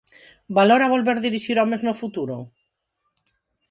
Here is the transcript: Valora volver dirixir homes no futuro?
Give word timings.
Valora 0.57 0.87
volver 0.93 1.15
dirixir 1.27 1.55
homes 1.63 1.81
no 1.89 1.97
futuro? 2.01 2.37